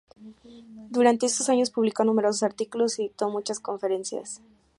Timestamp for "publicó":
1.69-2.03